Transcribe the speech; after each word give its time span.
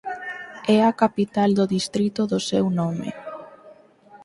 É 0.75 0.77
a 0.91 0.97
capital 1.03 1.49
do 1.57 1.65
distrito 1.75 2.21
do 2.31 2.39
seu 2.49 2.65
nome. 2.79 3.09